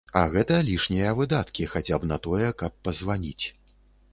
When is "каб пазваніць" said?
2.63-3.45